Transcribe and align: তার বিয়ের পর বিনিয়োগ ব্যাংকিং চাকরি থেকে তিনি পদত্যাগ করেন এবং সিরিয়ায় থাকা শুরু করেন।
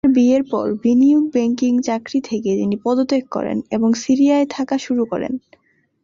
তার 0.03 0.13
বিয়ের 0.13 0.43
পর 0.43 0.67
বিনিয়োগ 0.83 1.23
ব্যাংকিং 1.33 1.73
চাকরি 1.81 2.19
থেকে 2.21 2.51
তিনি 2.55 2.75
পদত্যাগ 2.83 3.23
করেন 3.31 3.57
এবং 3.71 3.89
সিরিয়ায় 3.93 4.47
থাকা 4.49 4.75
শুরু 4.77 5.03
করেন। 5.05 5.33